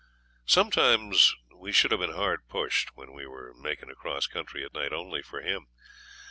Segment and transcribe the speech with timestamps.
[0.47, 4.91] Sometimes we should have been hard pushed when we were making across country at night
[4.93, 5.67] only for him.